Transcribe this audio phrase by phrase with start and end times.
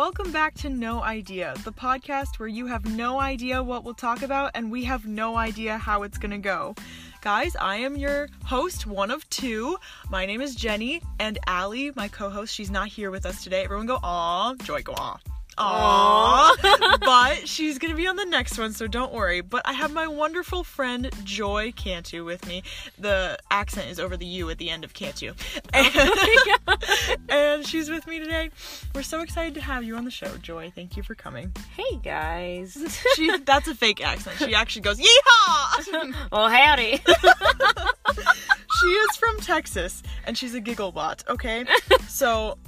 [0.00, 4.22] Welcome back to No Idea, the podcast where you have no idea what we'll talk
[4.22, 6.74] about and we have no idea how it's gonna go.
[7.20, 9.76] Guys, I am your host, one of two.
[10.08, 13.62] My name is Jenny, and Allie, my co host, she's not here with us today.
[13.62, 14.54] Everyone go, aw.
[14.54, 15.18] Joy, go, aw.
[15.58, 17.00] Aww.
[17.00, 19.42] but she's gonna be on the next one, so don't worry.
[19.42, 22.62] But I have my wonderful friend Joy Cantu with me.
[22.98, 25.34] The accent is over the U at the end of Cantu.
[25.74, 28.50] Oh, and, and she's with me today.
[28.94, 30.72] We're so excited to have you on the show, Joy.
[30.74, 31.52] Thank you for coming.
[31.76, 32.76] Hey guys.
[33.14, 34.38] She that's a fake accent.
[34.38, 36.14] She actually goes, Yeehaw!
[36.32, 36.96] well, howdy.
[38.80, 41.64] she is from Texas and she's a giggle bot, okay?
[42.08, 42.58] So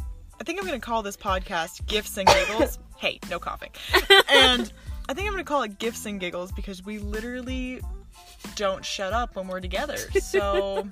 [0.40, 2.78] I think I'm gonna call this podcast Gifts and Giggles.
[2.98, 3.70] hey, no coughing.
[4.30, 4.72] And
[5.08, 7.80] I think I'm gonna call it Gifts and Giggles because we literally
[8.54, 9.96] don't shut up when we're together.
[10.20, 10.88] So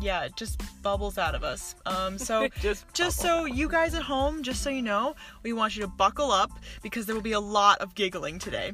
[0.00, 1.74] yeah, it just bubbles out of us.
[1.86, 5.76] Um, so Just just so you guys at home, just so you know, we want
[5.76, 6.50] you to buckle up
[6.82, 8.72] because there will be a lot of giggling today.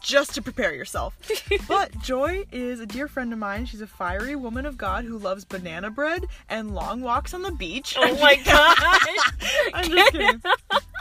[0.00, 1.16] Just to prepare yourself.
[1.68, 3.66] but Joy is a dear friend of mine.
[3.66, 7.52] She's a fiery woman of God who loves banana bread and long walks on the
[7.52, 7.94] beach.
[7.96, 8.78] Oh my god.
[9.74, 10.42] I'm just kidding.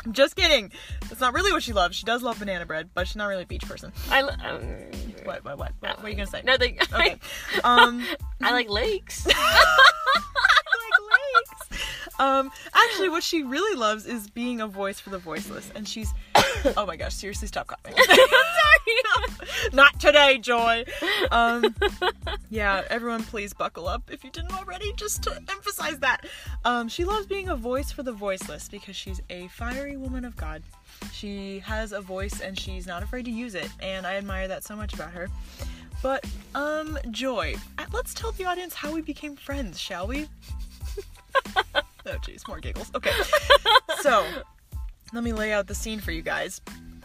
[0.05, 0.71] I'm just kidding.
[1.09, 1.95] That's not really what she loves.
[1.95, 3.91] She does love banana bread, but she's not really a beach person.
[4.09, 4.61] I, lo- um,
[5.23, 5.43] What?
[5.45, 5.57] What?
[5.57, 5.71] What?
[5.79, 6.41] What, what are you gonna say?
[6.43, 6.77] Nothing.
[6.93, 7.17] Okay.
[7.63, 8.03] Um.
[8.41, 9.25] I like lakes.
[9.25, 9.35] like
[11.11, 11.83] lakes.
[12.19, 16.11] Um, actually, what she really loves is being a voice for the voiceless, and she's.
[16.77, 17.15] Oh my gosh!
[17.15, 17.95] Seriously, stop coughing.
[19.73, 20.85] Not today, Joy.
[21.31, 21.75] Um,
[22.49, 26.25] yeah, everyone, please buckle up if you didn't already, just to emphasize that.
[26.65, 30.35] Um, she loves being a voice for the voiceless because she's a fiery woman of
[30.35, 30.63] God.
[31.11, 34.63] She has a voice and she's not afraid to use it, and I admire that
[34.63, 35.29] so much about her.
[36.01, 40.27] But, um, Joy, uh, let's tell the audience how we became friends, shall we?
[41.65, 42.91] oh, jeez, more giggles.
[42.95, 43.11] Okay.
[44.01, 44.25] So,
[45.13, 46.59] let me lay out the scene for you guys.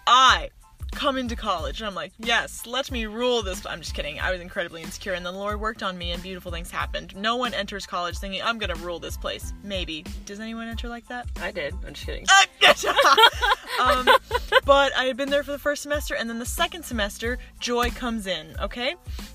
[0.06, 0.50] I
[0.96, 3.64] come into college and I'm like, yes, let me rule this.
[3.66, 4.18] I'm just kidding.
[4.18, 7.14] I was incredibly insecure, and the Lord worked on me, and beautiful things happened.
[7.14, 9.52] No one enters college thinking, I'm gonna rule this place.
[9.62, 10.04] Maybe.
[10.24, 11.28] Does anyone enter like that?
[11.40, 11.74] I did.
[11.86, 12.26] I'm just kidding.
[13.80, 14.08] um,
[14.64, 17.90] but I had been there for the first semester, and then the second semester, Joy
[17.90, 18.94] comes in, okay?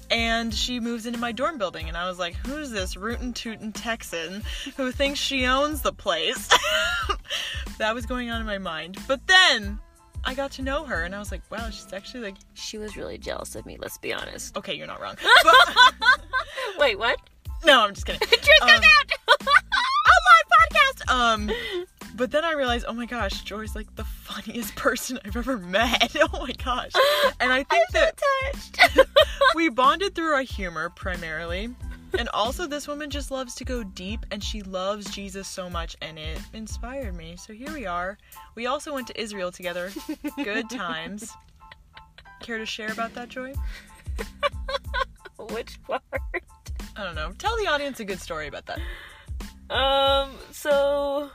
[0.09, 3.71] And she moves into my dorm building, and I was like, who's this rootin' tootin'
[3.71, 4.43] Texan
[4.77, 6.49] who thinks she owns the place?
[7.77, 8.97] that was going on in my mind.
[9.07, 9.79] But then
[10.23, 12.95] I got to know her, and I was like, wow, she's actually like, She was
[12.95, 14.55] really jealous of me, let's be honest.
[14.57, 15.15] okay, you're not wrong.
[15.43, 15.75] But,
[16.79, 17.17] Wait, what?
[17.65, 18.19] no, I'm just kidding.
[18.27, 19.37] Truth Um, comes out!
[19.47, 21.11] on my podcast.
[21.13, 21.51] Um,
[22.15, 26.15] but then I realized, oh my gosh, Joy's like the funniest person I've ever met.
[26.33, 26.91] Oh my gosh,
[27.39, 28.19] and I think that
[28.53, 29.07] touched.
[29.55, 31.69] we bonded through our humor primarily.
[32.17, 35.95] And also, this woman just loves to go deep and she loves Jesus so much,
[36.01, 37.35] and it inspired me.
[37.37, 38.17] So here we are.
[38.55, 39.91] We also went to Israel together.
[40.43, 41.31] Good times.
[42.41, 43.53] Care to share about that, Joy?
[45.37, 46.01] Which part?
[46.95, 47.31] I don't know.
[47.37, 48.79] Tell the audience a good story about that.
[49.73, 51.29] Um, so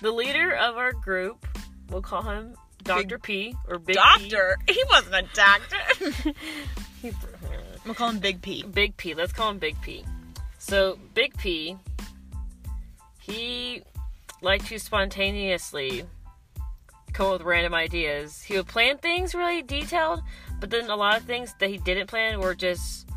[0.00, 1.46] the leader of our group,
[1.90, 3.18] we'll call him Dr.
[3.18, 4.28] P or Big P.
[4.28, 4.56] Doctor?
[4.68, 6.32] He wasn't a doctor.
[7.02, 7.12] He-
[7.84, 8.62] we'll call him Big P.
[8.62, 9.14] Big P.
[9.14, 10.04] Let's call him Big P.
[10.58, 11.76] So Big P,
[13.20, 13.82] he
[14.42, 16.04] liked to spontaneously
[17.12, 18.42] come up with random ideas.
[18.42, 20.22] He would plan things really detailed,
[20.60, 23.08] but then a lot of things that he didn't plan were just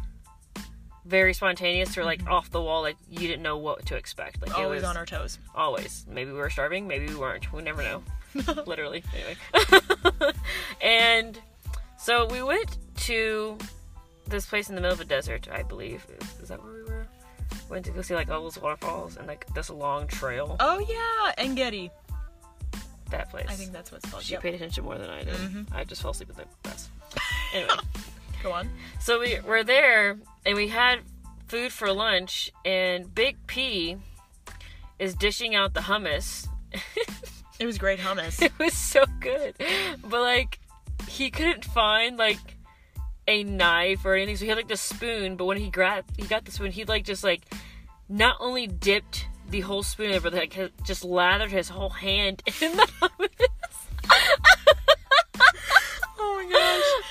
[1.05, 2.81] very spontaneous or like off the wall.
[2.81, 4.41] Like you didn't know what to expect.
[4.41, 5.39] Like it Always was on our toes.
[5.55, 6.05] always.
[6.09, 6.87] Maybe we were starving.
[6.87, 7.51] Maybe we weren't.
[7.51, 8.03] We never know.
[8.65, 9.03] Literally.
[9.15, 10.33] Anyway.
[10.81, 11.39] and
[11.97, 13.57] so we went to
[14.29, 16.05] this place in the middle of a desert, I believe.
[16.21, 17.07] Is, is that where we were?
[17.69, 20.55] Went to go see like all those waterfalls and like this long trail.
[20.59, 21.89] Oh yeah, Ein Gedi.
[23.09, 23.45] That place.
[23.49, 24.23] I think that's what's called.
[24.23, 24.41] she Yep.
[24.41, 25.33] paid attention more than I did.
[25.35, 25.73] Mhm.
[25.73, 26.89] I just fell asleep with the best.
[27.53, 27.73] Anyway,
[28.43, 28.69] Go on.
[28.99, 30.99] so we were there and we had
[31.47, 33.95] food for lunch, and Big P
[34.99, 36.45] is dishing out the hummus.
[37.59, 38.41] It was great hummus.
[38.45, 39.55] it was so good.
[40.03, 40.59] But like
[41.07, 42.56] he couldn't find like
[43.27, 46.27] a knife or anything, so he had like the spoon, but when he grabbed he
[46.27, 47.41] got the spoon, he like just like
[48.09, 53.19] not only dipped the whole spoon but like just lathered his whole hand in the.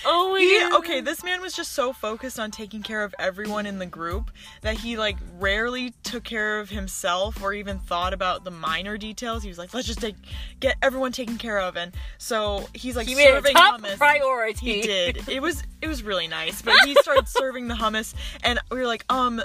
[0.06, 0.78] Oh my He, god.
[0.78, 4.30] okay, this man was just so focused on taking care of everyone in the group
[4.62, 9.42] that he like rarely took care of himself or even thought about the minor details.
[9.42, 10.16] He was like, "Let's just take
[10.60, 13.98] get everyone taken care of," and so he's like He made serving top hummus.
[13.98, 14.76] priority.
[14.76, 15.28] He did.
[15.28, 16.62] It was it was really nice.
[16.62, 19.42] But he started serving the hummus, and we were like, um,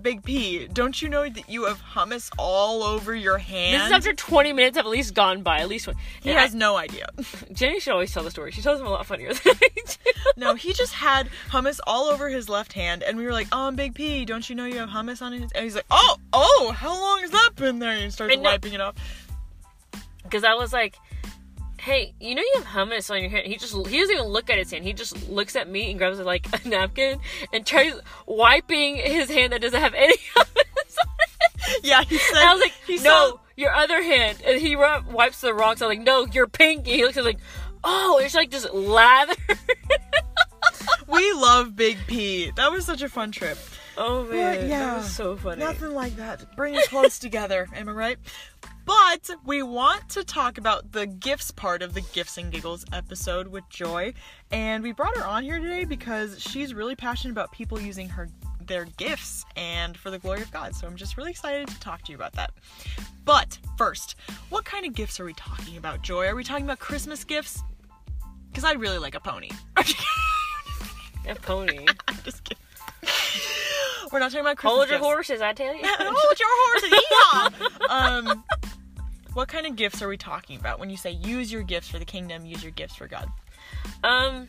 [0.00, 3.74] Big P, don't you know that you have hummus all over your hand?
[3.74, 5.58] This is after 20 minutes have at least gone by.
[5.58, 5.96] At least one.
[6.22, 7.06] he And has I- no idea.
[7.52, 8.52] Jenny should always tell the story.
[8.52, 10.10] She tells them a lot funnier than I do.
[10.36, 13.76] no, he just had hummus all over his left hand, and we were like, "Um,
[13.76, 16.72] Big P, don't you know you have hummus on his?" And he's like, "Oh, oh,
[16.76, 18.94] how long has that been there?" And he starts wiping it off.
[20.22, 20.96] Because I was like,
[21.82, 23.44] hey, you know you have hummus on your hand.
[23.46, 24.84] He just he doesn't even look at his hand.
[24.84, 27.18] He just looks at me and grabs like a napkin
[27.52, 27.94] and tries
[28.26, 31.84] wiping his hand that doesn't have any hummus on it.
[31.84, 32.36] Yeah, he said.
[32.38, 34.38] And I was like, he no, saw- your other hand.
[34.46, 35.86] And he ru- wipes the wrong side.
[35.86, 36.92] I'm like, no, your pinky.
[36.92, 37.40] He looks at me like,
[37.82, 39.34] oh, it's like just lather.
[41.08, 42.52] we love Big P.
[42.56, 43.58] That was such a fun trip.
[43.96, 44.86] oh man, yeah.
[44.86, 45.60] that was so funny.
[45.60, 46.54] Nothing like that.
[46.56, 47.68] Bring it close together.
[47.74, 48.18] Am I right?
[48.84, 53.46] But we want to talk about the gifts part of the Gifts and Giggles episode
[53.48, 54.12] with Joy.
[54.50, 58.28] And we brought her on here today because she's really passionate about people using her
[58.66, 60.74] their gifts and for the glory of God.
[60.74, 62.52] So I'm just really excited to talk to you about that.
[63.24, 64.16] But first,
[64.50, 66.26] what kind of gifts are we talking about, Joy?
[66.26, 67.62] Are we talking about Christmas gifts?
[68.50, 69.50] Because I really like a pony.
[71.28, 71.86] a pony.
[72.08, 72.62] I'm just kidding.
[74.12, 75.06] We're not talking about Christmas Hold your gifts.
[75.06, 75.80] horses, I tell you.
[75.84, 77.00] Hold your horses.
[77.10, 78.28] Yeah.
[78.28, 78.44] um,
[79.34, 81.98] what kind of gifts are we talking about when you say use your gifts for
[81.98, 83.28] the kingdom, use your gifts for God?
[84.04, 84.48] Um,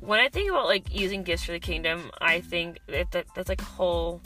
[0.00, 3.48] when I think about like using gifts for the kingdom, I think that, that that's
[3.48, 4.20] like a whole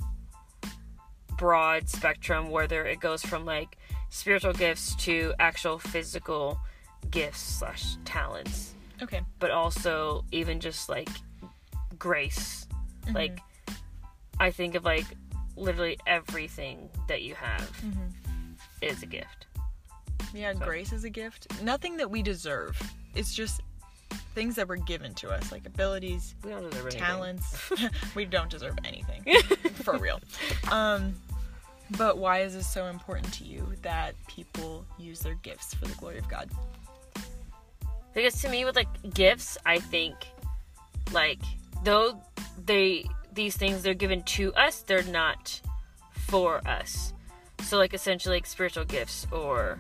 [1.37, 3.77] broad spectrum, whether it goes from like
[4.11, 6.59] spiritual gifts to actual physical
[7.11, 9.21] gifts slash talents, Okay.
[9.39, 11.09] but also even just like
[11.99, 12.67] grace.
[13.15, 13.41] Like,
[14.39, 15.07] I think of like
[15.57, 17.71] literally everything that you have
[18.83, 19.47] is a gift.
[20.35, 21.63] Yeah, grace is a gift.
[21.63, 22.81] Nothing that we deserve.
[23.15, 23.63] It's just
[24.35, 27.71] things that were given to us, like abilities, We don't deserve talents.
[28.15, 29.25] we don't deserve anything.
[29.83, 30.21] for real.
[30.71, 31.15] Um,
[31.97, 35.95] but why is this so important to you that people use their gifts for the
[35.95, 36.51] glory of God?
[38.15, 40.15] Because to me, with like gifts, I think
[41.13, 41.41] like
[41.85, 42.21] though
[42.65, 45.61] they these things they're given to us, they're not
[46.13, 47.13] for us.
[47.63, 49.79] So like essentially like spiritual gifts or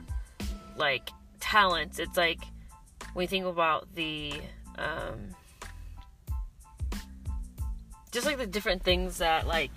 [0.79, 1.11] like
[1.41, 1.99] talents.
[1.99, 2.41] It's like
[3.13, 4.35] when you think about the
[4.77, 5.35] um
[8.11, 9.73] just like the different things that like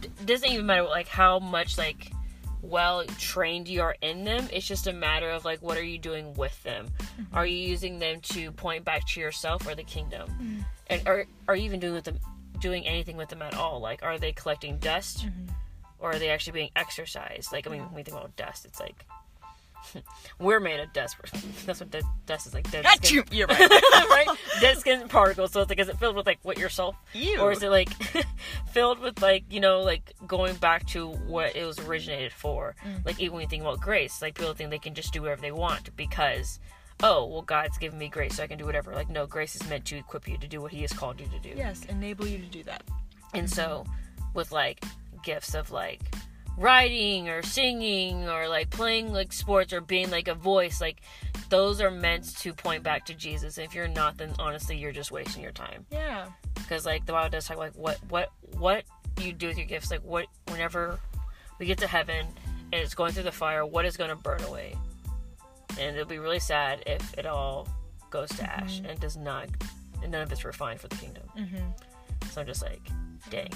[0.00, 2.12] d- doesn't even matter like how much like
[2.60, 4.48] well trained you are in them.
[4.52, 6.88] It's just a matter of like what are you doing with them?
[6.98, 7.36] Mm-hmm.
[7.36, 10.28] Are you using them to point back to yourself or the kingdom?
[10.28, 10.60] Mm-hmm.
[10.88, 12.18] And are, are you even doing with them
[12.60, 13.80] doing anything with them at all?
[13.80, 15.26] Like are they collecting dust?
[15.26, 15.52] Mm-hmm.
[15.98, 17.52] Or are they actually being exercised?
[17.52, 19.04] Like i mean when we think about dust it's like
[20.38, 21.16] we're made of dust
[21.66, 21.90] that's what
[22.26, 23.32] dust is like dead skin Achoo!
[23.32, 23.60] You're right.
[24.10, 24.28] right?
[24.60, 25.52] Dead skin particles.
[25.52, 27.40] So it's like, is it filled with like what yourself, Ew.
[27.40, 27.88] or is it like
[28.72, 32.74] filled with like you know like going back to what it was originated for?
[32.84, 33.04] Mm.
[33.04, 35.40] Like even when you think about grace, like people think they can just do whatever
[35.40, 36.58] they want because.
[37.04, 38.94] Oh well, God's given me grace, so I can do whatever.
[38.94, 41.26] Like, no, grace is meant to equip you to do what He has called you
[41.26, 41.56] to do.
[41.56, 42.84] yes, enable you to do that.
[43.34, 43.84] And so,
[44.34, 44.84] with like
[45.24, 46.11] gifts of like
[46.56, 51.00] writing or singing or like playing like sports or being like a voice, like
[51.48, 53.58] those are meant to point back to Jesus.
[53.58, 55.86] If you're not, then honestly, you're just wasting your time.
[55.90, 56.26] Yeah.
[56.54, 58.84] Because like the Bible does talk like what what what
[59.20, 59.90] you do with your gifts.
[59.90, 60.98] Like what whenever
[61.58, 62.26] we get to heaven
[62.72, 64.74] and it's going through the fire, what is going to burn away?
[65.78, 67.68] And it'll be really sad if it all
[68.10, 69.48] goes to ash and does not,
[70.02, 71.24] and none of it's refined for the kingdom.
[71.36, 72.28] Mm-hmm.
[72.30, 72.80] So I'm just like,
[73.30, 73.48] dang.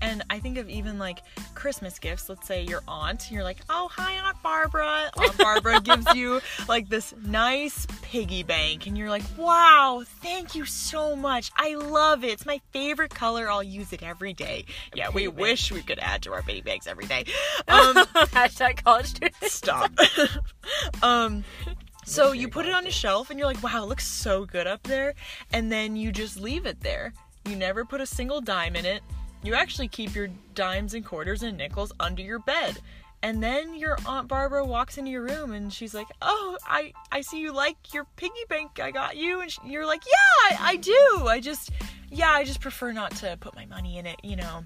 [0.00, 1.22] And I think of even like
[1.54, 2.28] Christmas gifts.
[2.28, 5.10] Let's say your aunt, you're like, oh, hi, Aunt Barbara.
[5.16, 10.64] Aunt Barbara gives you like this nice piggy bank, and you're like, wow, thank you
[10.64, 11.50] so much.
[11.56, 12.30] I love it.
[12.30, 13.50] It's my favorite color.
[13.50, 14.66] I'll use it every day.
[14.94, 15.38] Yeah, we bank.
[15.38, 17.24] wish we could add to our piggy banks every day.
[17.68, 19.52] Um, Hashtag college students.
[19.52, 19.90] stop.
[21.02, 21.42] um,
[22.04, 24.66] so you put it on a shelf, and you're like, wow, it looks so good
[24.66, 25.14] up there.
[25.52, 27.12] And then you just leave it there.
[27.46, 29.02] You never put a single dime in it.
[29.42, 32.78] You actually keep your dimes and quarters and nickels under your bed.
[33.22, 37.20] And then your Aunt Barbara walks into your room and she's like, "Oh, I I
[37.22, 40.70] see you like your piggy bank I got you." And sh you're like, "Yeah, I,
[40.72, 41.26] I do.
[41.26, 41.70] I just
[42.10, 44.64] yeah, I just prefer not to put my money in it, you know.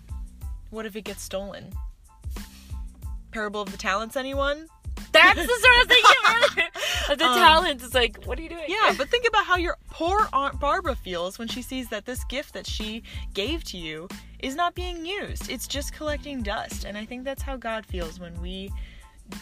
[0.70, 1.72] What if it gets stolen?"
[3.30, 4.66] Parable of the Talents anyone?
[5.12, 7.82] That's the sort of thing you the Um, talent.
[7.82, 8.64] It's like, what are you doing?
[8.68, 12.24] Yeah, but think about how your poor Aunt Barbara feels when she sees that this
[12.24, 13.02] gift that she
[13.34, 15.50] gave to you is not being used.
[15.50, 16.86] It's just collecting dust.
[16.86, 18.72] And I think that's how God feels when we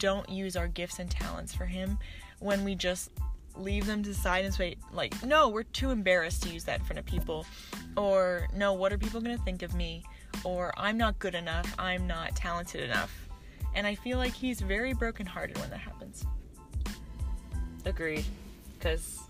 [0.01, 1.97] don't use our gifts and talents for Him,
[2.41, 3.13] when we just
[3.55, 6.81] leave them to the side and say, like, no, we're too embarrassed to use that
[6.81, 7.47] in front of people.
[7.97, 10.03] Or, no, what are people going to think of me?
[10.45, 13.29] or I'm not good enough, I'm not talented enough.
[13.77, 16.27] And I feel like he's very brokenhearted when that happens.
[17.85, 18.25] Agreed.
[18.77, 19.21] Because,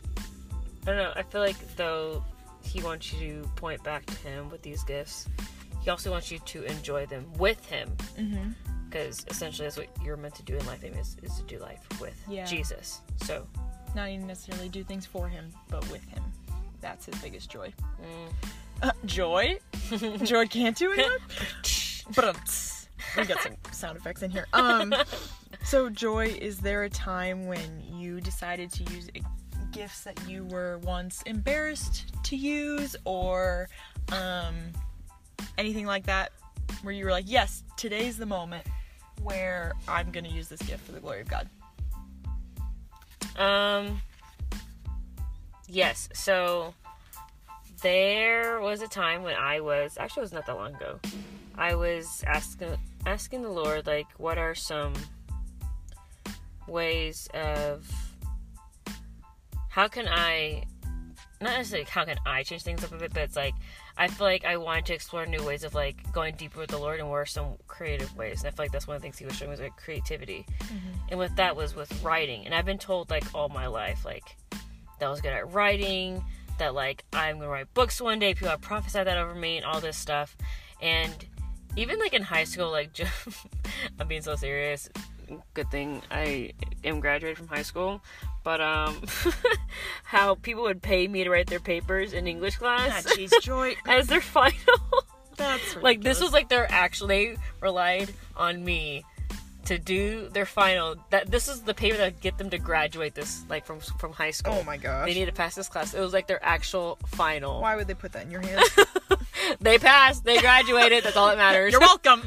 [0.88, 2.24] I don't know, I feel like though
[2.62, 5.28] he wants you to point back to him with these gifts,
[5.82, 7.94] he also wants you to enjoy them with him.
[8.18, 8.52] Mm-hmm.
[8.88, 11.86] Because essentially that's what you're meant to do in life, is, is to do life
[12.00, 12.46] with Yeah.
[12.46, 13.02] Jesus.
[13.22, 13.46] So,
[13.94, 16.22] Not even necessarily do things for him, but with him.
[16.80, 17.70] That's his biggest joy.
[18.00, 18.48] mm.
[18.80, 19.58] Uh, joy?
[20.24, 22.06] joy can't do enough?
[22.14, 22.34] But
[23.14, 24.46] we got some sound effects in here.
[24.54, 24.94] Um,
[25.64, 29.08] so Joy, is there a time when you decided to use
[29.78, 33.68] gifts that you were once embarrassed to use, or
[34.10, 34.54] um,
[35.56, 36.32] anything like that,
[36.82, 38.66] where you were like, "Yes, today's the moment
[39.22, 41.48] where I'm going to use this gift for the glory of God."
[43.36, 44.00] Um.
[45.68, 46.08] Yes.
[46.12, 46.74] So
[47.82, 50.98] there was a time when I was actually it was not that long ago.
[51.56, 54.94] I was asking asking the Lord like, what are some
[56.66, 58.07] ways of
[59.78, 60.64] how can I
[61.40, 63.54] not necessarily how can I change things up a bit, but it's like
[63.96, 66.78] I feel like I wanted to explore new ways of like going deeper with the
[66.78, 68.42] Lord and are some creative ways.
[68.42, 69.76] And I feel like that's one of the things he was showing me was like
[69.76, 70.44] creativity.
[70.62, 70.98] Mm-hmm.
[71.10, 72.44] And with that was with writing.
[72.44, 76.24] And I've been told like all my life, like that I was good at writing,
[76.58, 79.64] that like I'm gonna write books one day, people have prophesied that over me and
[79.64, 80.36] all this stuff.
[80.82, 81.14] And
[81.76, 83.12] even like in high school, like just,
[84.00, 84.90] I'm being so serious.
[85.54, 86.50] Good thing I
[86.82, 88.02] am graduated from high school.
[88.48, 89.02] But um
[90.04, 93.04] how people would pay me to write their papers in English Ah, class
[93.42, 93.74] Joy.
[93.86, 94.54] as their final.
[95.36, 99.04] That's like this was like their actual they relied on me
[99.66, 103.14] to do their final that this is the paper that would get them to graduate
[103.14, 105.06] this like from from high school Oh my gosh.
[105.06, 107.92] they need to pass this class it was like their actual final Why would they
[107.92, 108.66] put that in your hands?
[109.60, 112.22] they passed they graduated that's all that matters You're welcome.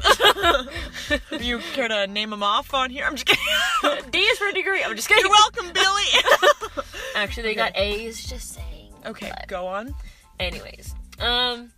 [1.40, 3.04] You care to name them off on here?
[3.04, 4.10] I'm just kidding.
[4.10, 6.84] d is for a degree i'm just kidding You're welcome, Billy.
[7.14, 9.94] actually they got a's just saying okay, But- go on.
[10.40, 11.70] anyways um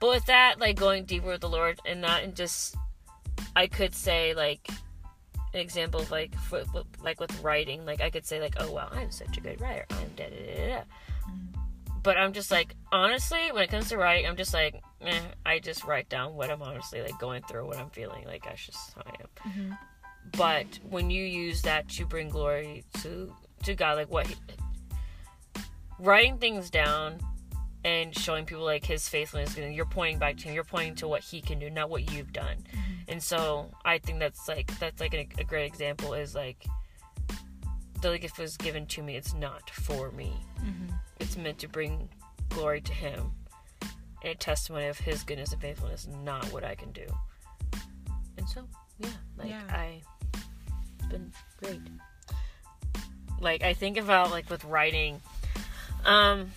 [0.00, 2.76] but with that like going deeper with the lord and not and just
[3.54, 4.68] i could say like
[5.54, 6.62] an example of like for,
[7.02, 9.86] like with writing like i could say like oh wow i'm such a good writer
[9.90, 10.82] i'm da da da da
[12.06, 15.58] but i'm just like honestly when it comes to writing i'm just like eh, i
[15.58, 18.94] just write down what i'm honestly like going through what i'm feeling like that's just
[18.94, 19.76] how i am.
[20.36, 23.34] But when you use that to bring glory to
[23.64, 24.36] to god like what he,
[25.98, 27.18] writing things down
[27.84, 31.08] and showing people like his faithfulness and you're pointing back to him you're pointing to
[31.08, 32.58] what he can do not what you've done.
[33.08, 36.66] And so i think that's like that's like a, a great example is like
[38.02, 40.32] the gift was given to me it's not for me.
[41.20, 42.08] It's meant to bring
[42.50, 43.32] glory to him.
[44.22, 47.06] And a testimony of his goodness and faithfulness not what i can do.
[48.38, 48.62] And so
[48.98, 49.62] yeah like Yeah.
[49.68, 50.00] i
[50.98, 51.80] it's been great.
[53.40, 55.20] Like i think about like with writing
[56.04, 56.50] um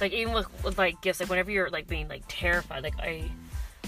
[0.00, 3.30] like even with, with like gifts like whenever you're like being like terrified like i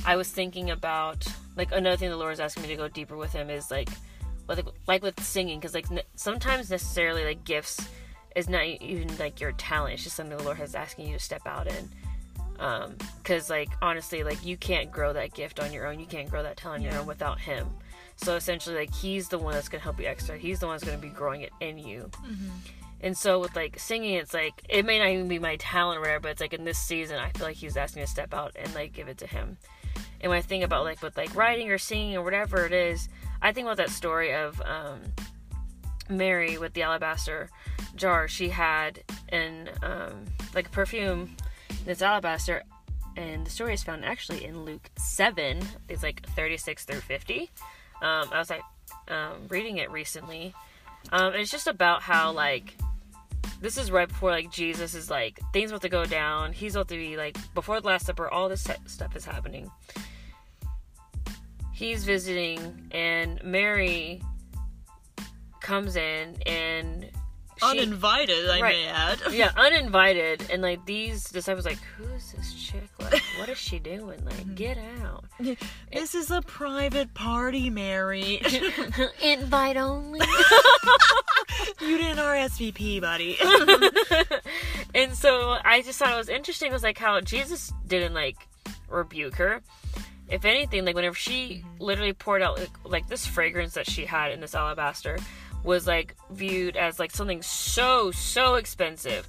[0.06, 1.26] i was thinking about
[1.56, 3.88] like another thing the lord is asking me to go deeper with him is like
[4.48, 5.86] like, like with singing because like
[6.16, 7.88] sometimes necessarily like gifts
[8.36, 11.22] is not even like your talent it's just something the lord has asking you to
[11.22, 11.88] step out in.
[12.58, 16.30] Um because like honestly like you can't grow that gift on your own you can't
[16.30, 17.66] grow that talent on your own without him.
[18.16, 20.84] So essentially like he's the one that's gonna help you extra he's the one that's
[20.84, 22.10] gonna be growing it in you.
[23.00, 26.00] And so with like singing, it's like it may not even be my talent or
[26.00, 28.32] whatever, but it's like in this season, I feel like he's asking me to step
[28.32, 29.58] out and like give it to him.
[30.22, 33.10] And when I think about like with like writing or singing or whatever it is,
[33.44, 35.02] I think about that story of um,
[36.08, 37.50] Mary with the alabaster
[37.94, 38.26] jar.
[38.26, 40.24] She had an um,
[40.54, 41.36] like perfume
[41.68, 42.62] in this alabaster,
[43.18, 45.60] and the story is found actually in Luke seven.
[45.90, 47.50] It's like thirty six through fifty.
[48.00, 48.62] Um, I was like
[49.08, 50.54] um, reading it recently.
[51.12, 52.74] Um, it's just about how like
[53.60, 56.54] this is right before like Jesus is like things about to go down.
[56.54, 58.26] He's about to be like before the Last Supper.
[58.26, 59.70] All this stuff is happening.
[61.74, 64.22] He's visiting, and Mary
[65.60, 67.10] comes in, and
[67.56, 68.76] she, Uninvited, I Right.
[68.76, 69.18] may add.
[69.32, 72.88] yeah, uninvited, and like these disciples like, who is this chick?
[73.00, 74.24] Like, what is she doing?
[74.24, 74.54] Like, mm-hmm.
[74.54, 75.24] get out.
[75.92, 78.40] This is a private party, Mary.
[79.22, 80.20] Invite only.
[81.80, 83.38] you didn't RSVP, buddy.
[84.94, 88.36] and so I just thought it was interesting It was like how Jesus didn't like
[88.88, 89.60] rebuke her.
[90.28, 94.32] If anything, like whenever she literally poured out like, like this fragrance that she had
[94.32, 95.18] in this alabaster
[95.62, 99.28] was like viewed as like something so so expensive,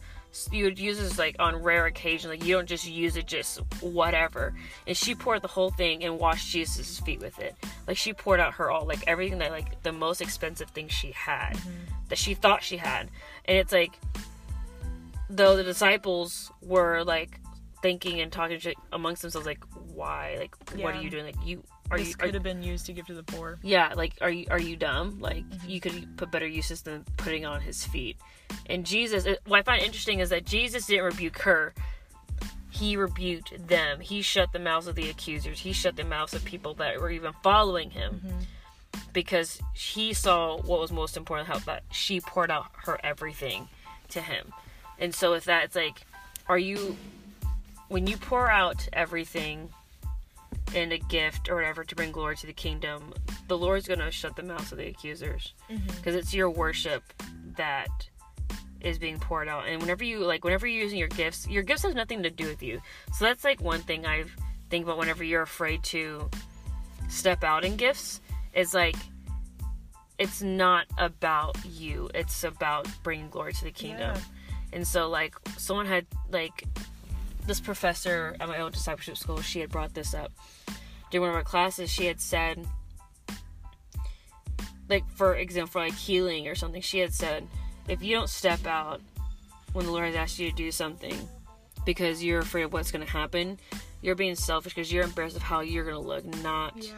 [0.51, 2.29] you would use this like on rare occasion.
[2.29, 4.53] Like you don't just use it just whatever.
[4.85, 7.55] And she poured the whole thing and washed Jesus' feet with it.
[7.87, 11.11] Like she poured out her all, like everything that like the most expensive thing she
[11.11, 11.69] had, mm-hmm.
[12.09, 13.09] that she thought she had.
[13.45, 13.99] And it's like,
[15.29, 17.39] though the disciples were like
[17.81, 18.59] thinking and talking
[18.91, 19.63] amongst themselves, like
[19.95, 21.25] why, like what are you doing?
[21.25, 23.59] Like you are this you are, could have been used to give to the poor.
[23.61, 25.19] yeah, like are you are you dumb?
[25.19, 25.69] Like mm-hmm.
[25.69, 28.17] you could put better uses than putting on his feet.
[28.67, 31.73] And Jesus, what I find interesting is that Jesus didn't rebuke her.
[32.69, 34.01] He rebuked them.
[34.01, 35.59] He shut the mouths of the accusers.
[35.59, 38.99] He shut the mouths of people that were even following him, mm-hmm.
[39.13, 41.47] because he saw what was most important.
[41.47, 43.69] How that she poured out her everything
[44.09, 44.51] to him,
[44.99, 46.01] and so with that, it's like,
[46.47, 46.97] are you
[47.87, 49.69] when you pour out everything
[50.73, 53.13] in a gift or whatever to bring glory to the kingdom,
[53.47, 55.87] the Lord's going to shut the mouths of the accusers mm-hmm.
[55.95, 57.03] because it's your worship
[57.55, 57.89] that
[58.81, 59.67] is being poured out.
[59.67, 62.45] And whenever you like, whenever you're using your gifts, your gifts has nothing to do
[62.47, 62.81] with you.
[63.13, 64.25] So that's like one thing I
[64.69, 66.29] think about whenever you're afraid to
[67.09, 68.21] step out in gifts.
[68.53, 68.95] Is like
[70.17, 72.09] it's not about you.
[72.13, 74.15] It's about bringing glory to the kingdom.
[74.15, 74.21] Yeah.
[74.71, 76.63] And so like someone had like
[77.47, 80.31] this professor at my old discipleship school, she had brought this up
[81.11, 81.89] during one of our classes.
[81.89, 82.65] She had said,
[84.89, 87.47] like for example, like healing or something, she had said,
[87.87, 89.01] if you don't step out
[89.73, 91.15] when the Lord has asked you to do something
[91.85, 93.59] because you're afraid of what's going to happen,
[94.01, 96.93] you're being selfish because you're embarrassed of how you're going to look, not Yeah.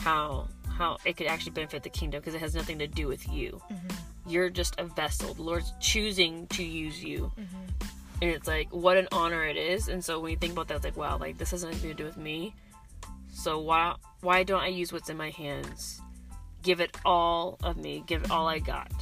[0.00, 3.28] how how it could actually benefit the kingdom because it has nothing to do with
[3.30, 3.60] you.
[3.70, 4.30] Mm-hmm.
[4.30, 5.34] You're just a vessel.
[5.34, 7.30] The Lord's choosing to use you.
[7.38, 7.69] Mm-hmm.
[8.22, 9.88] And it's like what an honor it is.
[9.88, 11.94] And so when you think about that, it's like, wow, like this has nothing to
[11.94, 12.54] do with me.
[13.32, 16.00] So why why don't I use what's in my hands?
[16.62, 18.04] Give it all of me.
[18.06, 18.92] Give it all I got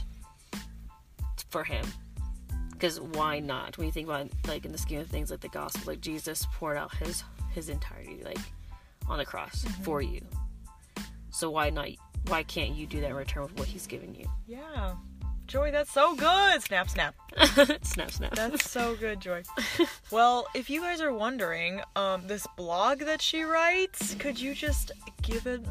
[1.50, 1.84] for him.
[2.70, 3.76] Because why not?
[3.76, 6.46] When you think about like in the scheme of things like the gospel, like Jesus
[6.54, 8.38] poured out his his entirety like
[9.08, 9.82] on the cross mm-hmm.
[9.82, 10.20] for you.
[11.30, 11.88] So why not?
[12.28, 14.26] Why can't you do that in return with what he's given you?
[14.46, 14.94] Yeah.
[15.48, 16.62] Joy, that's so good.
[16.62, 17.14] Snap, snap.
[17.82, 18.34] snap, snap.
[18.34, 19.42] That's so good, Joy.
[20.10, 24.92] Well, if you guys are wondering, um, this blog that she writes, could you just
[25.22, 25.62] give it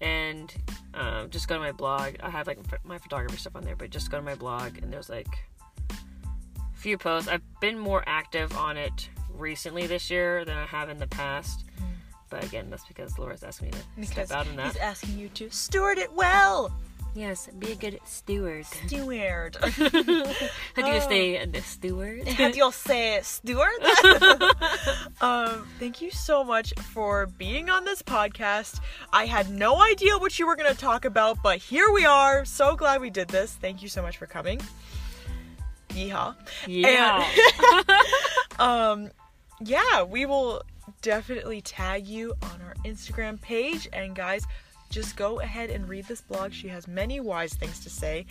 [0.03, 0.55] And
[0.93, 2.17] um, just go to my blog.
[2.23, 4.93] I have like my photography stuff on there, but just go to my blog and
[4.93, 5.39] there's like
[5.91, 5.95] a
[6.75, 7.31] few posts.
[7.31, 11.65] I've been more active on it recently this year than I have in the past.
[12.29, 14.67] But again, that's because Lord's asked me to Because step out in that.
[14.67, 16.71] he's asking you to steward it well.
[17.16, 18.66] Yes, be a good steward.
[18.66, 19.57] Steward.
[19.62, 22.29] How do you say the steward?
[22.37, 23.81] How do you say steward?
[25.22, 28.81] um, thank you so much for being on this podcast.
[29.14, 32.44] I had no idea what you were going to talk about, but here we are.
[32.44, 33.55] So glad we did this.
[33.55, 34.61] Thank you so much for coming.
[35.88, 36.35] Yeehaw.
[36.66, 37.26] yeah.
[38.59, 39.11] Um,
[39.62, 40.61] yeah, we will
[41.00, 43.88] definitely tag you on our Instagram page.
[43.90, 44.46] And guys,
[44.90, 46.53] just go ahead and read this blog.
[46.53, 48.27] She has many wise things to say.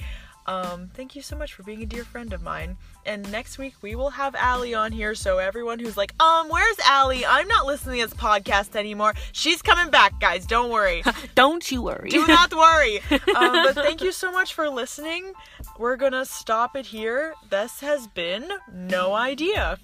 [0.47, 2.77] Um, thank you so much for being a dear friend of mine.
[3.05, 5.15] And next week we will have Allie on here.
[5.15, 7.25] So everyone who's like, um, where's Allie?
[7.25, 9.15] I'm not listening to this podcast anymore.
[9.31, 10.45] She's coming back, guys.
[10.45, 11.03] Don't worry.
[11.35, 12.09] Don't you worry.
[12.09, 12.99] Do not worry.
[13.11, 13.19] Um,
[13.63, 15.33] but thank you so much for listening.
[15.79, 17.33] We're gonna stop it here.
[17.49, 19.79] This has been No Idea.